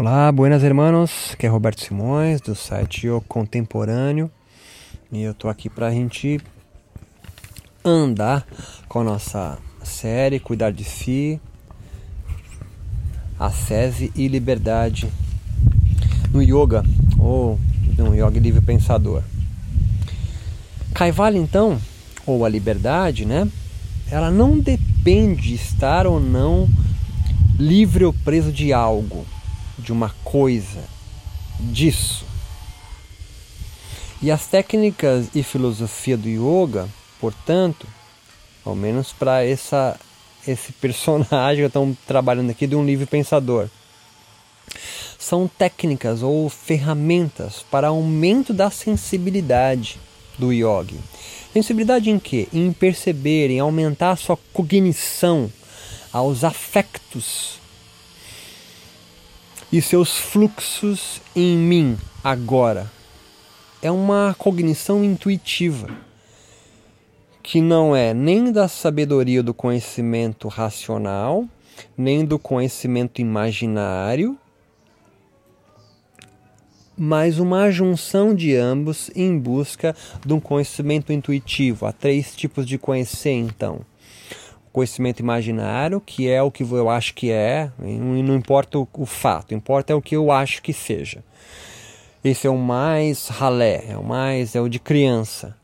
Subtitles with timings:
[0.00, 4.30] Olá, buenas hermanos, que é Roberto Simões do site O Contemporâneo
[5.10, 6.40] e eu tô aqui pra gente
[7.84, 8.46] andar
[8.88, 11.40] com a nossa série Cuidar de Si,
[13.40, 15.08] Ascese e Liberdade
[16.32, 16.84] no Yoga
[17.18, 17.58] ou
[17.98, 19.24] no Yoga Livre Pensador.
[20.94, 21.76] Kaivalya então,
[22.24, 23.50] ou a liberdade, né?
[24.08, 26.68] Ela não depende de estar ou não
[27.58, 29.26] livre ou preso de algo
[29.88, 30.84] de uma coisa,
[31.58, 32.26] disso.
[34.20, 36.86] E as técnicas e filosofia do yoga,
[37.18, 37.86] portanto,
[38.66, 39.98] ao menos para essa
[40.46, 43.70] esse personagem que estão trabalhando aqui de um livre pensador,
[45.18, 49.98] são técnicas ou ferramentas para aumento da sensibilidade
[50.38, 51.00] do yogi.
[51.50, 52.46] Sensibilidade em quê?
[52.52, 55.50] Em perceber, em aumentar a sua cognição
[56.12, 57.58] aos afectos
[59.72, 62.90] e seus fluxos em mim agora.
[63.82, 65.88] É uma cognição intuitiva
[67.42, 71.46] que não é nem da sabedoria do conhecimento racional,
[71.96, 74.36] nem do conhecimento imaginário,
[76.94, 79.94] mas uma junção de ambos em busca
[80.26, 81.86] de um conhecimento intuitivo.
[81.86, 83.80] Há três tipos de conhecer, então
[84.68, 89.54] conhecimento imaginário, que é o que eu acho que é, e não importa o, fato,
[89.54, 91.22] importa é o que eu acho que seja.
[92.22, 95.56] Esse é o mais ralé, é o mais é o de criança.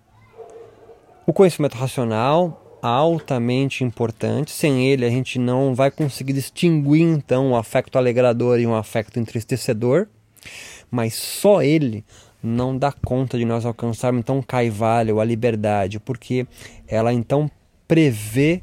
[1.27, 4.51] O conhecimento racional altamente importante.
[4.51, 9.19] Sem ele a gente não vai conseguir distinguir então o afeto alegrador e um afeto
[9.19, 10.07] entristecedor.
[10.91, 12.05] Mas só ele
[12.43, 16.47] não dá conta de nós alcançarmos então o caivalho, a liberdade, porque
[16.87, 17.51] ela então
[17.89, 18.63] prevê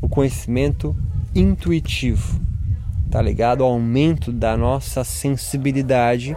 [0.00, 0.94] o conhecimento
[1.34, 2.40] intuitivo,
[3.10, 6.36] tá ligado ao aumento da nossa sensibilidade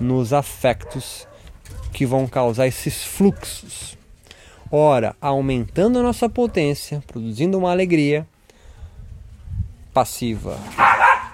[0.00, 1.26] nos afetos
[1.92, 3.96] que vão causar esses fluxos.
[4.70, 8.26] Ora, aumentando a nossa potência, produzindo uma alegria
[9.92, 10.58] passiva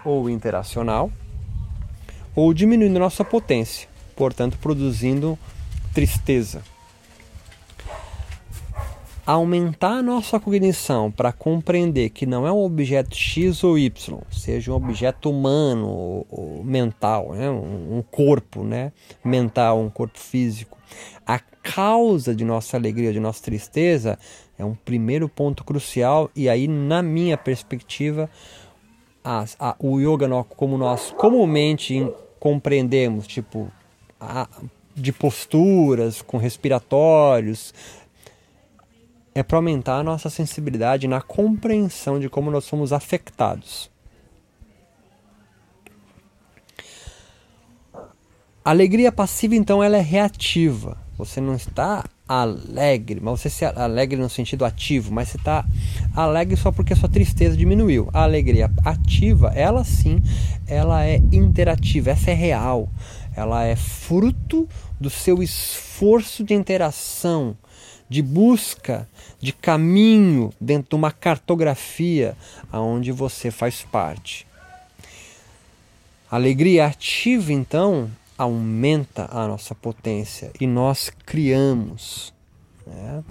[0.05, 1.11] ou interacional,
[2.35, 5.39] ou diminuindo a nossa potência, portanto, produzindo
[5.95, 6.63] tristeza
[9.27, 14.73] aumentar a nossa cognição para compreender que não é um objeto X ou Y, seja
[14.73, 17.51] um objeto humano ou, ou mental, né?
[17.51, 18.93] um, corpo né?
[19.25, 20.79] mental, um corpo físico.
[21.27, 24.19] A causa de nossa alegria, de nossa tristeza,
[24.59, 28.29] é um primeiro ponto crucial, e aí, na minha perspectiva,
[29.25, 32.07] a, a, o yoga, como nós comumente
[32.39, 33.71] compreendemos, tipo,
[34.21, 34.49] a,
[34.95, 37.73] de posturas, com respiratórios,
[39.35, 43.91] é para aumentar a nossa sensibilidade na compreensão de como nós somos afetados.
[48.65, 50.99] A alegria passiva, então, ela é reativa.
[51.17, 55.65] Você não está alegre, mas você se alegre no sentido ativo, mas você está
[56.15, 58.09] alegre só porque a sua tristeza diminuiu.
[58.13, 60.23] A alegria ativa, ela sim,
[60.67, 62.89] ela é interativa, essa é real.
[63.35, 64.69] Ela é fruto
[65.01, 67.57] do seu esforço de interação,
[68.11, 72.37] de busca de caminho dentro de uma cartografia
[72.71, 74.47] aonde você faz parte.
[76.31, 82.35] A alegria ativa, então, aumenta a nossa potência e nós criamos.
[82.87, 83.25] Né?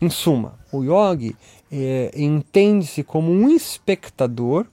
[0.00, 1.36] Em suma, o yogi
[1.70, 4.66] é, entende-se como um espectador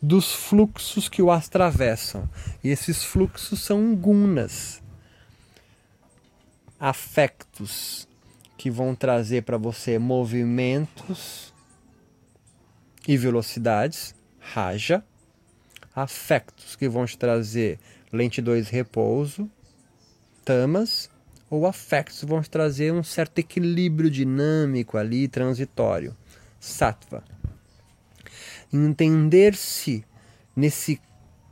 [0.00, 2.28] dos fluxos que o atravessam.
[2.62, 4.80] E esses fluxos são gunas,
[6.78, 8.07] afectos,
[8.58, 11.54] que vão trazer para você movimentos
[13.06, 15.02] e velocidades, raja,
[15.94, 17.78] afectos que vão te trazer
[18.12, 19.48] lentidões repouso,
[20.44, 21.08] tamas,
[21.48, 26.14] ou afectos vão te trazer um certo equilíbrio dinâmico ali, transitório,
[26.58, 27.22] sattva.
[28.72, 30.04] Entender-se
[30.54, 31.00] nesse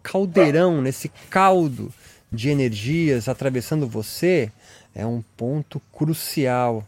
[0.02, 1.94] caldeirão, nesse caldo
[2.32, 4.50] de energias atravessando você
[4.94, 6.86] é um ponto crucial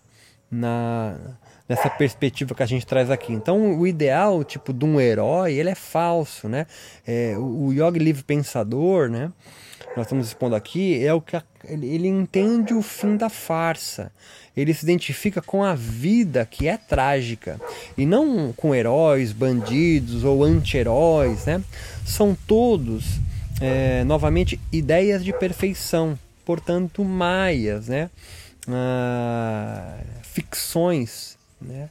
[0.50, 1.16] na
[1.68, 3.32] nessa perspectiva que a gente traz aqui.
[3.32, 6.66] Então, o ideal tipo de um herói, ele é falso, né?
[7.06, 9.30] É, o, yogi livre pensador, né?
[9.94, 14.10] Nós estamos expondo aqui é o que a, ele, ele entende o fim da farsa.
[14.56, 17.60] Ele se identifica com a vida que é trágica
[17.96, 21.62] e não com heróis, bandidos ou anti-heróis, né?
[22.04, 23.20] São todos
[23.60, 28.10] é, novamente ideias de perfeição, portanto maias, né?
[28.66, 29.98] Ah,
[30.32, 31.90] ficções, né?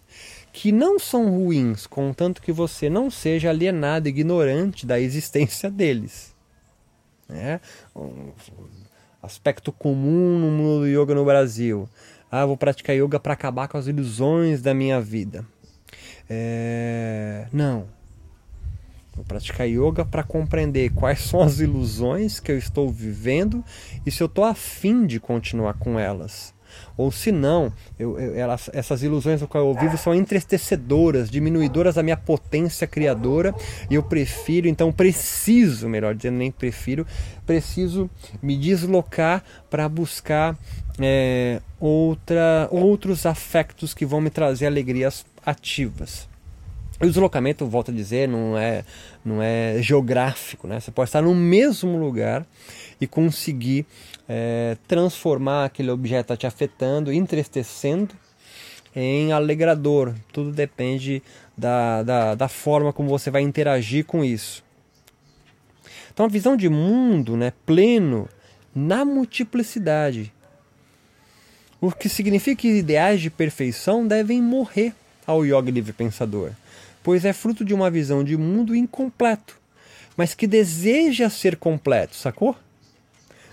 [0.54, 6.34] que não são ruins, contanto que você não seja alienado, ignorante da existência deles.
[7.30, 7.60] Né?
[7.96, 8.32] Um
[9.22, 11.88] aspecto comum no mundo do yoga no Brasil.
[12.32, 15.46] Ah, vou praticar yoga para acabar com as ilusões da minha vida.
[16.30, 17.48] É...
[17.54, 17.88] Não.
[19.16, 23.64] Vou praticar yoga para compreender quais são as ilusões que eu estou vivendo
[24.06, 26.54] e se eu estou afim de continuar com elas.
[26.96, 31.96] Ou se não, eu, eu, elas, essas ilusões no qual eu vivo são entristecedoras, diminuidoras
[31.96, 33.54] da minha potência criadora,
[33.90, 37.06] e eu prefiro, então preciso, melhor dizendo, nem prefiro,
[37.46, 38.10] preciso
[38.42, 40.58] me deslocar para buscar
[41.00, 46.28] é, outra, outros afectos que vão me trazer alegrias ativas.
[47.00, 48.84] O deslocamento, volto a dizer, não é,
[49.24, 50.80] não é geográfico, né?
[50.80, 52.44] Você pode estar no mesmo lugar
[53.00, 53.86] e conseguir
[54.28, 58.16] é, transformar aquele objeto te afetando, entristecendo,
[58.96, 60.16] em alegrador.
[60.34, 61.22] Tudo depende
[61.56, 64.64] da, da, da forma como você vai interagir com isso.
[66.12, 68.28] Então, a visão de mundo né, pleno
[68.74, 70.34] na multiplicidade.
[71.80, 74.94] O que significa que ideais de perfeição devem morrer
[75.28, 76.52] ao yoga livre pensador,
[77.08, 79.58] pois é fruto de uma visão de mundo incompleto,
[80.18, 82.54] mas que deseja ser completo, sacou?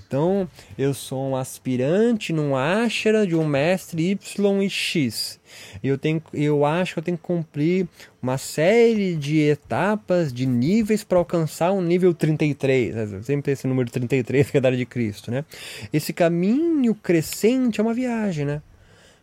[0.04, 5.38] Então, eu sou um aspirante num ashra de um mestre Y e X.
[5.84, 7.86] Eu, tenho, eu acho que eu tenho que cumprir
[8.20, 12.92] uma série de etapas, de níveis para alcançar um nível 33.
[12.96, 13.22] Né?
[13.22, 15.44] Sempre esse número 33 que é da de Cristo, né?
[15.92, 18.60] Esse caminho crescente é uma viagem, né?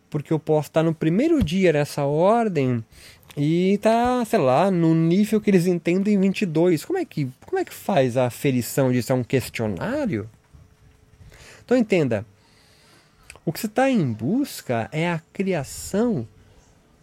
[0.08, 2.82] Porque eu posso estar no primeiro dia nessa ordem
[3.36, 6.84] e tá, sei lá, no nível que eles entendem 22.
[6.84, 9.12] Como é que, como é que faz a aferição disso?
[9.12, 10.28] É um questionário?
[11.64, 12.26] Então entenda,
[13.44, 16.28] o que você está em busca é a criação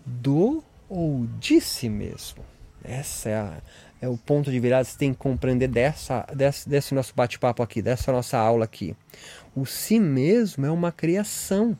[0.06, 2.44] do ou de si mesmo.
[2.84, 3.62] Essa é, a,
[4.02, 7.62] é o ponto de virada que você tem que compreender dessa, desse, desse nosso bate-papo
[7.62, 8.96] aqui, dessa nossa aula aqui.
[9.56, 11.78] O si mesmo é uma criação.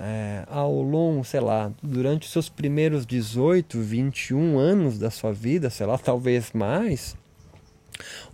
[0.00, 5.70] É, ao longo, sei lá, durante os seus primeiros 18, 21 anos da sua vida,
[5.70, 7.16] sei lá, talvez mais,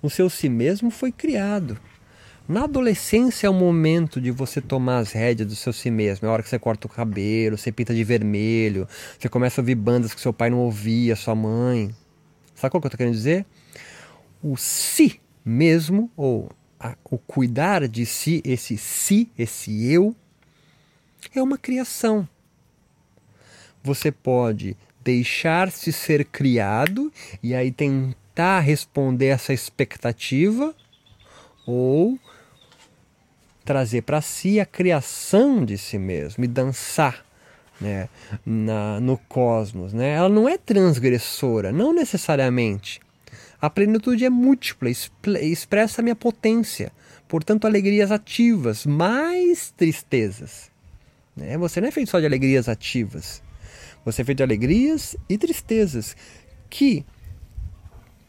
[0.02, 1.78] o seu si mesmo foi criado.
[2.46, 6.26] Na adolescência é o momento de você tomar as rédeas do seu si mesmo.
[6.26, 8.86] É a hora que você corta o cabelo, você pinta de vermelho,
[9.18, 11.94] você começa a ouvir bandas que seu pai não ouvia, sua mãe.
[12.54, 13.46] Sabe o que eu estou querendo dizer?
[14.42, 20.14] O si mesmo, ou a, o cuidar de si, esse si, esse eu,
[21.34, 22.28] é uma criação.
[23.82, 27.12] Você pode deixar-se ser criado
[27.42, 30.74] e aí tentar responder essa expectativa,
[31.66, 32.18] ou
[33.64, 37.24] trazer para si a criação de si mesmo e dançar
[37.80, 38.08] né,
[38.44, 39.92] na, no cosmos.
[39.92, 40.12] Né?
[40.14, 43.00] Ela não é transgressora, não necessariamente.
[43.60, 44.90] A plenitude é múltipla,
[45.40, 46.92] expressa a minha potência,
[47.26, 50.70] portanto, alegrias ativas, mais tristezas.
[51.36, 51.56] Né?
[51.58, 53.42] Você não é feito só de alegrias ativas,
[54.04, 56.16] você é feito de alegrias e tristezas
[56.68, 57.04] que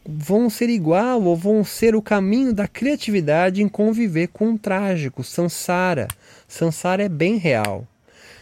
[0.08, 5.24] vão ser igual ou vão ser o caminho da criatividade em conviver com o trágico,
[5.24, 6.06] Sansara.
[6.46, 7.86] Sansara é bem real.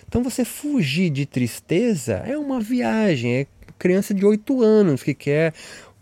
[0.06, 3.46] Então você fugir de tristeza é uma viagem, é
[3.78, 5.52] criança de 8 anos que quer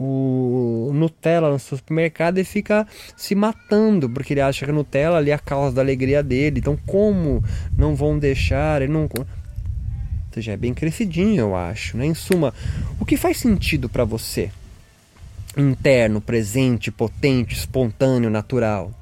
[0.02, 5.30] o Nutella no supermercado e fica se matando porque ele acha que a Nutella ali
[5.30, 6.61] é a causa da alegria dele.
[6.61, 7.42] Então como
[7.76, 9.26] não vão deixar, ele não ou
[10.35, 12.06] seja, é bem crescidinho, eu acho, né?
[12.06, 12.54] Em suma,
[12.99, 14.50] o que faz sentido para você?
[15.56, 18.92] interno, presente, potente, espontâneo, natural.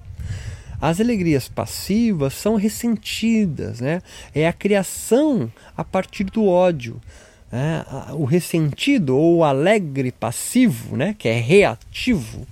[0.81, 4.03] As alegrias passivas são ressentidas, né?
[4.35, 7.01] É a criação a partir do ódio.
[7.51, 7.85] Né?
[8.13, 11.15] O ressentido ou o alegre passivo, né?
[11.19, 12.47] que é reativo,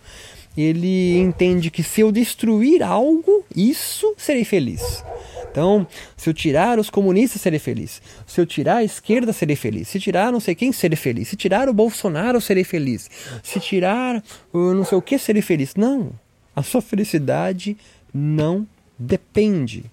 [0.56, 5.04] ele entende que se eu destruir algo, isso serei feliz.
[5.50, 5.86] Então,
[6.16, 8.02] se eu tirar os comunistas, serei feliz.
[8.26, 9.88] Se eu tirar a esquerda, serei feliz.
[9.88, 11.28] Se tirar não sei quem, serei feliz.
[11.28, 13.08] Se tirar o Bolsonaro, serei feliz.
[13.42, 15.74] Se tirar uh, não sei o que, serei feliz.
[15.74, 16.10] Não.
[16.54, 17.76] A sua felicidade
[18.12, 18.66] não
[18.98, 19.84] depende.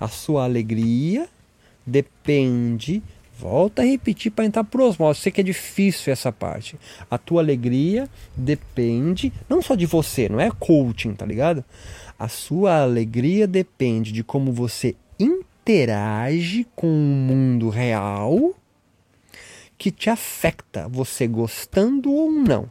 [0.00, 1.28] A sua alegria
[1.86, 3.02] depende
[3.38, 5.20] Volta a repetir para entrar por osmose.
[5.20, 6.78] Sei que é difícil essa parte.
[7.10, 11.64] A tua alegria depende não só de você, não é coaching, tá ligado?
[12.18, 18.54] A sua alegria depende de como você interage com o mundo real
[19.76, 22.70] que te afeta, você gostando ou não.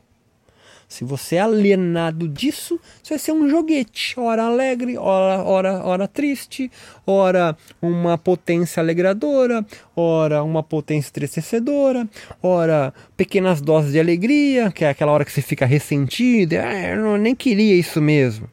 [0.91, 6.05] Se você é alienado disso, você vai ser um joguete, ora alegre, ora, ora, ora
[6.05, 6.69] triste,
[7.07, 12.09] ora uma potência alegradora, ora uma potência entristecedora,
[12.43, 17.17] ora pequenas doses de alegria, que é aquela hora que você fica ressentido, ah, eu
[17.17, 18.49] nem queria isso mesmo.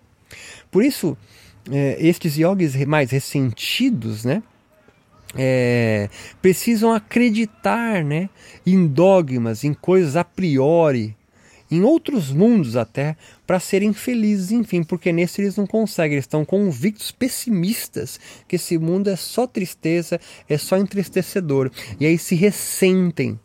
[0.71, 1.19] Por isso,
[1.73, 4.45] é, estes yogis mais ressentidos, né?
[5.37, 6.09] É,
[6.41, 8.31] precisam acreditar né,
[8.65, 11.18] em dogmas, em coisas a priori,
[11.71, 16.45] em outros mundos até, para serem felizes, enfim, porque nesse eles não conseguem, eles estão
[16.45, 21.71] convictos, pessimistas, que esse mundo é só tristeza, é só entristecedor,
[22.01, 23.39] e aí se ressentem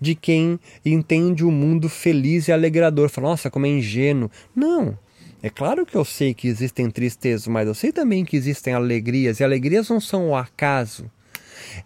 [0.00, 4.30] de quem entende o mundo feliz e alegrador, fala, nossa, como é ingênuo.
[4.54, 4.98] Não,
[5.42, 9.40] é claro que eu sei que existem tristezas, mas eu sei também que existem alegrias,
[9.40, 11.10] e alegrias não são o acaso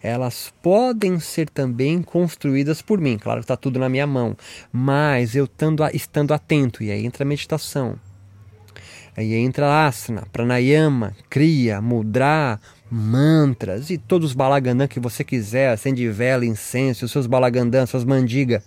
[0.01, 3.17] elas podem ser também construídas por mim.
[3.17, 4.35] Claro que está tudo na minha mão,
[4.71, 7.97] mas eu estando, estando atento, e aí entra a meditação.
[9.15, 16.07] Aí entra asana, pranayama, kriya, mudra, mantras e todos os balagandã que você quiser, acende
[16.09, 18.63] vela, incenso, os seus balagandã, suas mandigas.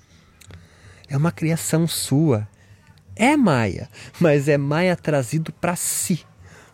[1.08, 2.46] É uma criação sua.
[3.16, 3.88] É Maia,
[4.20, 6.20] mas é Maia trazido para si,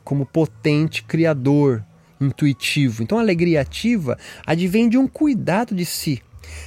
[0.04, 1.84] como potente criador,
[2.20, 3.02] intuitivo.
[3.02, 6.22] Então, a alegria ativa advém de um cuidado de si,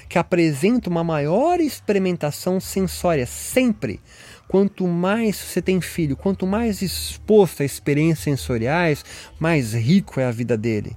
[0.08, 4.00] que apresenta uma maior experimentação sensória sempre.
[4.48, 9.03] Quanto mais você tem filho, quanto mais exposto a experiências sensoriais,
[9.39, 10.96] mais rico é a vida dele.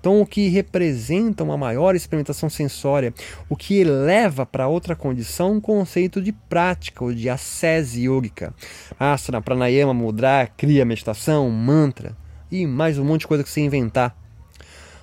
[0.00, 3.12] Então, o que representa uma maior experimentação sensória,
[3.48, 8.54] o que eleva para outra condição um conceito de prática ou de ascese yógica.
[8.98, 12.16] Asana, pranayama, mudra, kriya, meditação, mantra
[12.50, 14.16] e mais um monte de coisa que você inventar.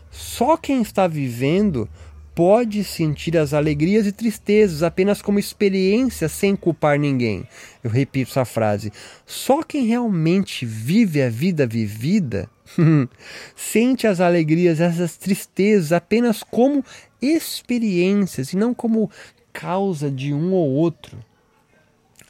[0.10, 1.90] Só quem está vivendo
[2.34, 7.48] pode sentir as alegrias e tristezas apenas como experiência sem culpar ninguém.
[7.84, 8.92] Eu repito essa frase.
[9.26, 12.50] Só quem realmente vive a vida vivida
[13.56, 16.84] sente as alegrias, essas tristezas apenas como
[17.22, 19.10] experiências e não como
[19.54, 21.18] causa de um ou outro.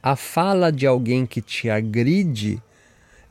[0.01, 2.62] A fala de alguém que te agride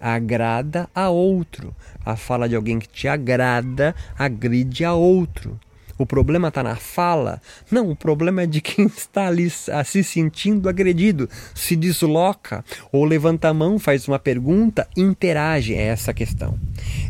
[0.01, 1.75] agrada a outro.
[2.05, 5.59] A fala de alguém que te agrada agride a outro.
[5.97, 7.41] O problema está na fala?
[7.71, 13.49] Não, o problema é de quem está ali se sentindo agredido, se desloca, ou levanta
[13.49, 15.75] a mão, faz uma pergunta, interage.
[15.75, 16.59] É essa a questão.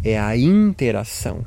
[0.04, 1.44] É a interação.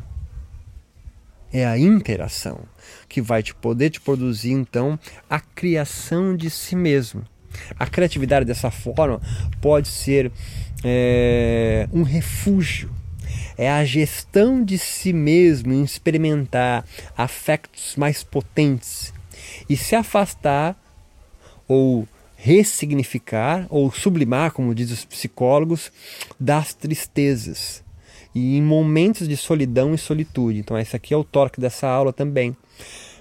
[1.52, 2.60] É a interação
[3.08, 7.24] que vai te poder te produzir então a criação de si mesmo.
[7.80, 9.22] A criatividade dessa forma
[9.62, 10.32] pode ser
[10.84, 12.92] é, um refúgio
[13.58, 16.86] é a gestão de si mesmo em experimentar
[17.18, 19.14] afetos mais potentes
[19.70, 20.78] e se afastar
[21.68, 25.92] ou ressignificar ou sublimar, como dizem os psicólogos,
[26.40, 27.84] das tristezas
[28.34, 30.60] e em momentos de solidão e solitude.
[30.60, 32.56] Então, esse aqui é o torque dessa aula também.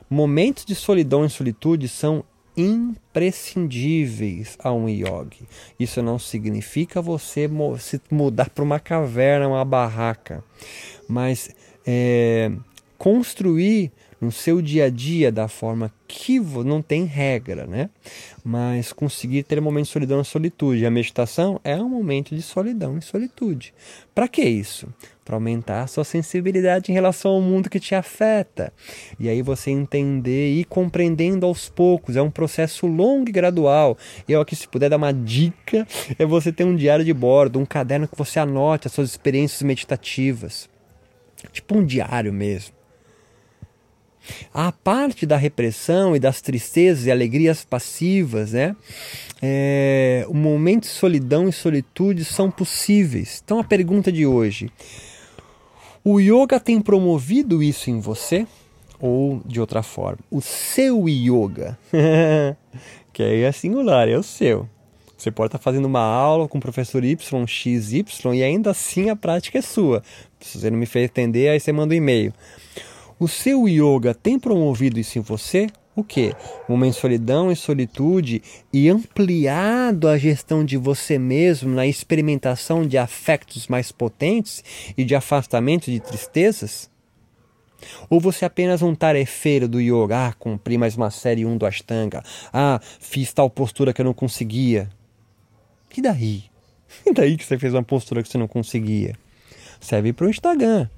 [0.08, 2.22] Momentos de solidão e solitude são
[2.56, 5.46] imprescindíveis a um yogi.
[5.78, 7.48] Isso não significa você
[7.78, 10.42] se mudar para uma caverna, uma barraca,
[11.08, 11.50] mas
[11.86, 12.50] é,
[12.96, 17.90] construir no seu dia a dia da forma que não tem regra, né?
[18.44, 20.86] Mas conseguir ter momentos de solidão e solitude.
[20.86, 23.74] A meditação é um momento de solidão e solitude.
[24.14, 24.88] Para que isso?
[25.26, 28.72] Para aumentar a sua sensibilidade em relação ao mundo que te afeta.
[29.18, 32.14] E aí você entender e ir compreendendo aos poucos.
[32.14, 33.98] É um processo longo e gradual.
[34.28, 35.84] Eu aqui, se puder dar uma dica,
[36.16, 39.62] é você ter um diário de bordo, um caderno que você anote as suas experiências
[39.62, 40.70] meditativas.
[41.52, 42.76] Tipo um diário mesmo
[44.52, 48.74] a parte da repressão e das tristezas e alegrias passivas, né?
[49.42, 53.40] É, o momento de solidão e solitude são possíveis.
[53.44, 54.70] Então a pergunta de hoje:
[56.08, 58.46] o yoga tem promovido isso em você?
[59.00, 61.76] Ou de outra forma, o seu yoga,
[63.12, 64.68] que aí é singular, é o seu.
[65.18, 69.10] Você pode estar fazendo uma aula com o professor Y, X, Y e ainda assim
[69.10, 70.00] a prática é sua.
[70.38, 72.32] Se você não me fez entender, aí você manda um e-mail.
[73.18, 75.66] O seu yoga tem promovido isso em você?
[75.96, 76.34] O que?
[76.68, 82.98] Momento de solidão e solitude e ampliado a gestão de você mesmo na experimentação de
[82.98, 84.62] afetos mais potentes
[84.94, 86.90] e de afastamento de tristezas?
[88.10, 90.28] Ou você é apenas um tarefeiro do yoga?
[90.28, 92.22] Ah, cumpri mais uma série 1 do Ashtanga.
[92.52, 94.90] Ah, fiz tal postura que eu não conseguia.
[95.96, 96.44] E daí?
[97.04, 99.16] E daí que você fez uma postura que você não conseguia?
[99.80, 100.88] Serve para o Instagram.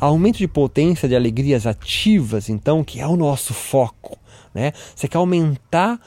[0.00, 4.18] Aumento de potência de alegrias ativas, então, que é o nosso foco.
[4.54, 4.72] Né?
[4.94, 6.00] Você quer aumentar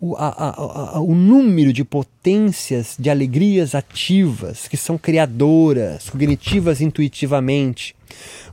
[0.00, 6.80] o, a, a, a, o número de potências de alegrias ativas que são criadoras, cognitivas
[6.80, 7.94] intuitivamente.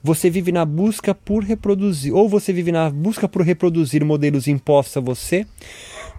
[0.01, 4.97] Você vive na busca por reproduzir, ou você vive na busca por reproduzir modelos impostos
[4.97, 5.45] a você,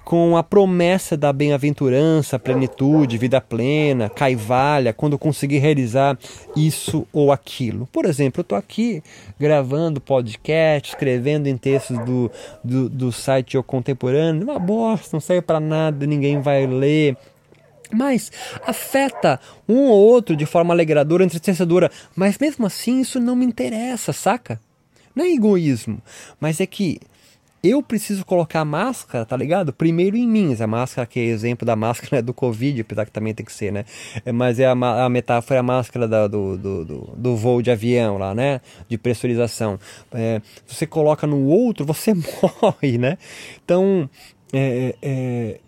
[0.05, 6.19] com a promessa da bem-aventurança, plenitude, vida plena, caivalha, quando conseguir realizar
[6.55, 7.89] isso ou aquilo.
[7.91, 9.03] Por exemplo, eu estou aqui
[9.41, 12.31] gravando podcast, escrevendo em textos do,
[12.63, 17.17] do, do site O Contemporâneo, uma bosta, não serve para nada, ninguém vai ler
[17.93, 18.33] mas
[18.67, 24.13] afeta um ou outro de forma alegradora, entristecedora, mas mesmo assim isso não me interessa,
[24.13, 24.61] saca?
[25.15, 26.03] Não é egoísmo,
[26.41, 26.99] mas é que
[27.65, 29.73] eu preciso colocar a máscara, tá ligado?
[29.73, 33.35] Primeiro em mim, a máscara que é exemplo da máscara do Covid, apesar que também
[33.35, 33.85] tem que ser, né?
[34.25, 37.63] É, mas é a, a metáfora, é a máscara da, do, do, do, do, voo
[37.63, 38.61] de avião lá, né?
[38.89, 39.79] De pressurização.
[40.13, 42.13] É, você coloca no outro, você
[42.63, 43.17] morre, né?
[43.65, 44.09] Então,
[44.53, 45.61] é, é,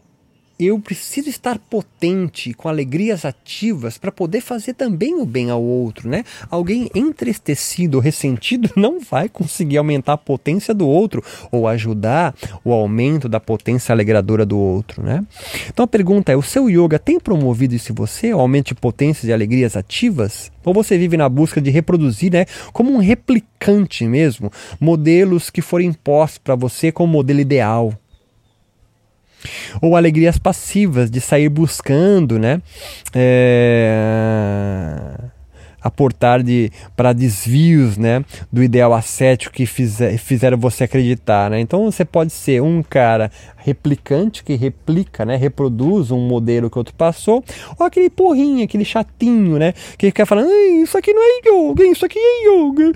[0.59, 6.09] eu preciso estar potente, com alegrias ativas, para poder fazer também o bem ao outro,
[6.09, 6.25] né?
[6.51, 11.23] Alguém entristecido ressentido não vai conseguir aumentar a potência do outro
[11.53, 12.35] ou ajudar
[12.65, 15.25] o aumento da potência alegradora do outro, né?
[15.69, 18.75] Então a pergunta é: o seu yoga tem promovido isso em você, o aumento de
[18.75, 20.51] potências e alegrias ativas?
[20.65, 25.85] Ou você vive na busca de reproduzir, né, como um replicante mesmo, modelos que foram
[25.85, 27.95] impostos para você como modelo ideal?
[29.81, 32.61] Ou alegrias passivas de sair buscando, né?
[33.15, 34.16] É,
[35.97, 38.23] aportar de, para desvios né,
[38.53, 41.51] do ideal ascético que fizer, fizeram você acreditar.
[41.51, 41.61] Né?
[41.61, 43.31] Então você pode ser um cara
[43.67, 47.43] replicante que replica, né, reproduz um modelo que outro passou,
[47.77, 50.49] ou aquele porrinho, aquele chatinho, né, que fica falando,
[50.85, 52.93] isso aqui não é yoga, isso aqui é yoga,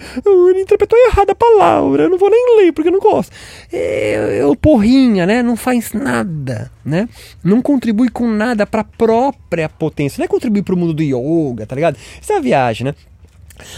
[0.49, 3.33] ele interpretou errado a palavra, eu não vou nem ler porque eu não gosto.
[3.73, 7.09] É, é o porrinha, né, não faz nada, né,
[7.43, 11.03] não contribui com nada para a própria potência, não é contribuir para o mundo do
[11.03, 11.97] yoga, tá ligado?
[12.23, 12.90] Isso é uma viagem, né?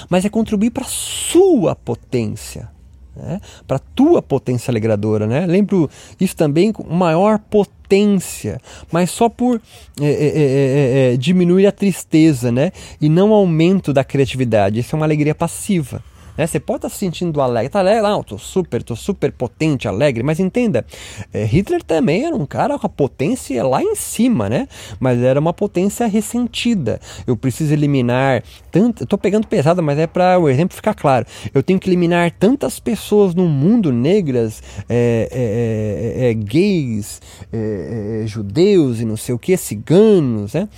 [0.09, 2.69] Mas é contribuir para sua potência,
[3.17, 3.41] né?
[3.67, 5.27] para a tua potência alegradora.
[5.27, 5.47] Né?
[5.47, 5.89] Lembro
[6.21, 8.61] isso também com maior potência,
[8.91, 9.61] mas só por
[10.01, 12.73] é, é, é, diminuir a tristeza né?
[13.01, 14.81] e não aumento da criatividade.
[14.81, 16.03] Isso é uma alegria passiva.
[16.37, 16.47] Né?
[16.47, 20.23] Você pode estar se sentindo alegre, tá alegre, não, tô super, tô super potente, alegre,
[20.23, 20.85] mas entenda,
[21.33, 24.69] é, Hitler também era um cara com a potência lá em cima, né?
[24.99, 27.01] Mas era uma potência ressentida.
[27.27, 31.27] Eu preciso eliminar tanto, tô pegando pesado, mas é para o exemplo ficar claro.
[31.53, 37.21] Eu tenho que eliminar tantas pessoas no mundo negras, é, é, é, é gays,
[37.53, 40.69] é, judeus e não sei o que, ciganos, né?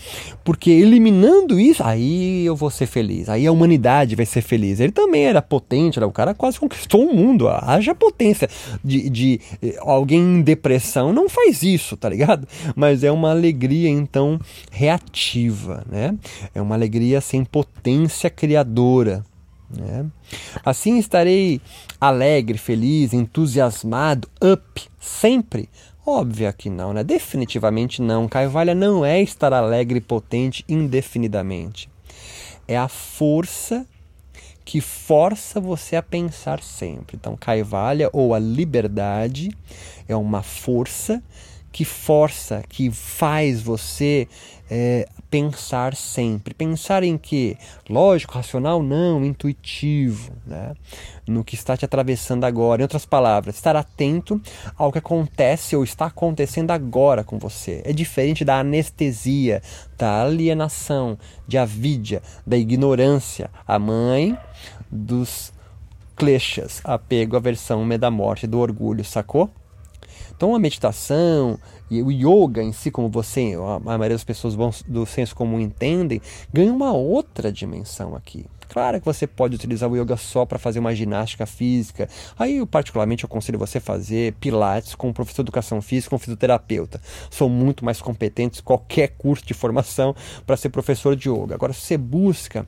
[0.42, 3.28] Porque eliminando isso, aí eu vou ser feliz.
[3.28, 4.80] Aí a humanidade vai ser feliz.
[4.80, 6.06] Ele também era potente, né?
[6.06, 7.48] o cara quase conquistou o mundo.
[7.48, 8.48] Haja potência
[8.82, 12.46] de, de eh, alguém em depressão não faz isso, tá ligado?
[12.74, 14.38] Mas é uma alegria então
[14.70, 16.16] reativa, né?
[16.54, 19.24] É uma alegria sem potência criadora.
[19.70, 20.06] Né?
[20.64, 21.60] Assim estarei
[22.00, 25.68] alegre, feliz, entusiasmado, up, sempre.
[26.06, 27.02] Óbvio que não, né?
[27.02, 28.28] Definitivamente não.
[28.28, 31.88] Caivalha não é estar alegre e potente indefinidamente.
[32.68, 33.86] É a força
[34.64, 37.16] que força você a pensar sempre.
[37.16, 39.50] Então, Kaivalya ou a liberdade
[40.08, 41.22] é uma força
[41.70, 44.28] que força, que faz você
[44.70, 46.54] é, pensar sempre.
[46.54, 47.58] Pensar em que?
[47.90, 50.74] Lógico, racional não, intuitivo, né?
[51.26, 52.80] no que está te atravessando agora.
[52.80, 54.40] Em outras palavras, estar atento
[54.78, 57.82] ao que acontece ou está acontecendo agora com você.
[57.84, 59.60] É diferente da anestesia,
[59.98, 61.18] da alienação,
[61.48, 63.50] de avidia, da ignorância.
[63.66, 64.38] A mãe
[64.88, 65.52] dos
[66.14, 69.50] kleshas, apego, aversão, medo da morte, do orgulho, sacou?
[70.36, 71.58] Então a meditação
[71.90, 74.54] e o yoga em si, como você, a maioria das pessoas
[74.86, 76.20] do senso comum entendem,
[76.52, 78.46] ganha uma outra dimensão aqui.
[78.68, 82.08] Claro que você pode utilizar o yoga só para fazer uma ginástica física.
[82.36, 87.00] Aí, eu, particularmente, aconselho você fazer pilates com um professor de educação física, um fisioterapeuta.
[87.30, 90.14] São muito mais competentes qualquer curso de formação
[90.46, 91.54] para ser professor de yoga.
[91.54, 92.66] Agora, se você busca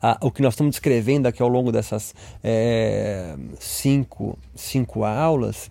[0.00, 5.70] ah, o que nós estamos descrevendo aqui ao longo dessas é, cinco, cinco aulas,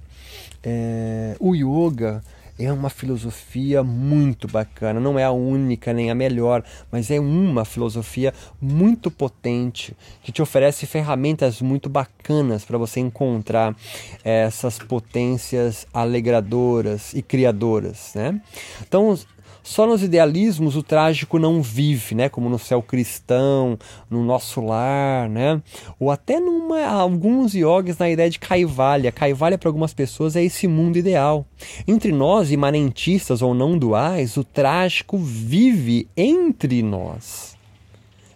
[0.64, 2.24] é, o yoga
[2.60, 7.66] é uma filosofia muito bacana, não é a única nem a melhor, mas é uma
[7.66, 13.76] filosofia muito potente que te oferece ferramentas muito bacanas para você encontrar
[14.24, 18.40] essas potências alegradoras e criadoras, né?
[18.82, 19.18] Então,
[19.64, 22.30] Só nos idealismos o trágico não vive, né?
[22.30, 23.78] Como no céu cristão,
[24.10, 25.62] no nosso lar, né?
[26.00, 29.12] Ou até numa alguns yogis na ideia de Kaivalya.
[29.12, 31.46] Kaivalya para algumas pessoas é esse mundo ideal.
[31.88, 37.56] Entre nós, imanentistas ou não duais, o trágico vive entre nós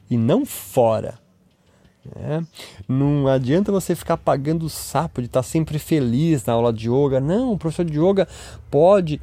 [0.09, 1.15] e não fora.
[2.15, 2.41] É.
[2.88, 7.19] Não adianta você ficar pagando o sapo de estar sempre feliz na aula de yoga.
[7.19, 8.27] Não, o professor de yoga
[8.69, 9.19] pode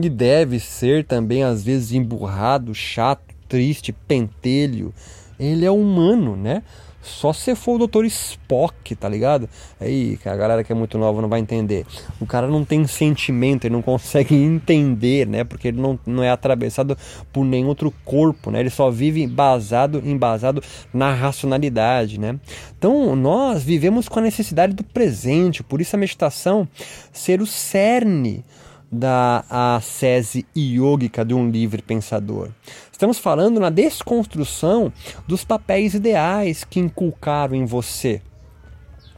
[0.00, 4.94] e deve ser também às vezes emburrado, chato, triste, pentelho.
[5.38, 6.62] Ele é humano, né?
[7.00, 8.04] Só se for o Dr.
[8.04, 9.48] Spock, tá ligado?
[9.80, 11.86] Aí, a galera que é muito nova não vai entender.
[12.20, 15.42] O cara não tem sentimento, ele não consegue entender, né?
[15.42, 16.96] Porque ele não, não é atravessado
[17.32, 18.60] por nenhum outro corpo, né?
[18.60, 22.38] Ele só vive embasado, embasado na racionalidade, né?
[22.76, 26.68] Então, nós vivemos com a necessidade do presente, por isso a meditação
[27.12, 28.44] ser o cerne
[28.90, 32.50] da ascese iógica de um livre pensador.
[32.90, 34.92] Estamos falando na desconstrução
[35.26, 38.22] dos papéis ideais que inculcaram em você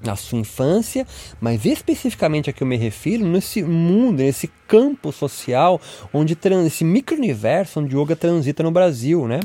[0.03, 1.07] na sua infância,
[1.41, 5.81] mas especificamente a que eu me refiro nesse mundo, nesse campo social
[6.15, 9.41] onde trans, esse micro-universo onde yoga transita no Brasil, né?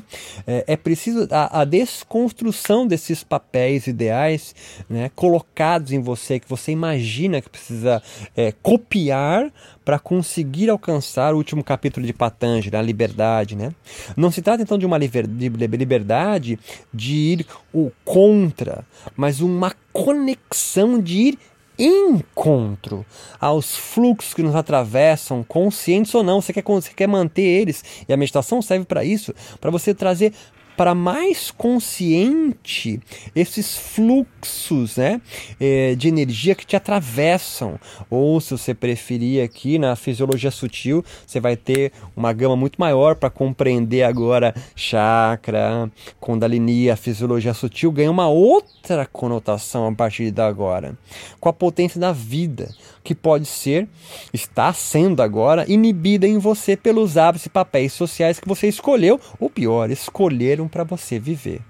[0.45, 4.53] É, é preciso a, a, desconstrução desses papéis ideais,
[4.87, 8.03] né, colocados em você que você imagina que precisa
[8.37, 9.51] é, copiar
[9.83, 13.71] para conseguir alcançar o último capítulo de Patanjali, a liberdade, né?
[14.15, 16.59] Não se trata então de uma liberdade
[16.93, 18.85] de ir o contra,
[19.15, 21.39] mas uma conexão de ir
[21.77, 23.05] encontro
[23.39, 28.13] aos fluxos que nos atravessam, conscientes ou não, você quer, você quer manter eles, e
[28.13, 30.33] a meditação serve para isso, para você trazer
[30.75, 32.99] para mais consciente
[33.35, 35.21] esses fluxos né,
[35.59, 37.79] é, de energia que te atravessam.
[38.09, 43.15] Ou, se você preferir aqui na fisiologia sutil, você vai ter uma gama muito maior
[43.15, 50.41] para compreender agora chakra, kundalini, a fisiologia sutil ganha uma outra conotação a partir de
[50.41, 50.97] agora,
[51.39, 52.73] com a potência da vida,
[53.05, 53.87] que pode ser,
[54.33, 59.49] está sendo agora, inibida em você pelos hábitos e papéis sociais que você escolheu, ou
[59.49, 61.61] pior, escolheram para você viver.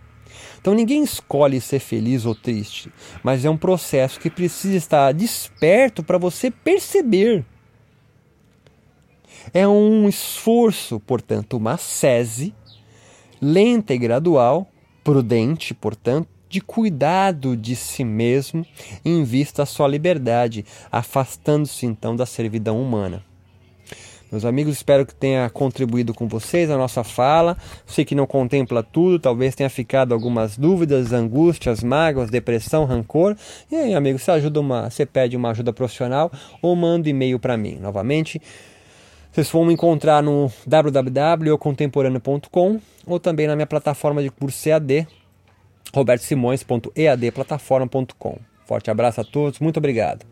[0.59, 6.01] Então ninguém escolhe ser feliz ou triste, mas é um processo que precisa estar desperto
[6.01, 7.45] para você perceber.
[9.53, 12.55] É um esforço, portanto, uma sese
[13.41, 14.67] lenta e gradual,
[15.03, 18.65] prudente, portanto, de cuidado de si mesmo
[19.03, 23.23] em vista à sua liberdade, afastando-se então da servidão humana.
[24.31, 27.55] Meus amigos, espero que tenha contribuído com vocês a nossa fala.
[27.85, 33.37] Sei que não contempla tudo, talvez tenha ficado algumas dúvidas, angústias, mágoas, depressão, rancor.
[33.71, 36.29] E aí, amigo, você ajuda uma, você pede uma ajuda profissional
[36.61, 37.77] ou manda e-mail para mim.
[37.79, 38.41] Novamente,
[39.31, 45.07] vocês vão me encontrar no www.contemporâneo.com ou também na minha plataforma de curso EAD,
[45.93, 48.39] robertosimões.eadplataforma.com.
[48.65, 50.25] Forte abraço a todos, muito obrigado.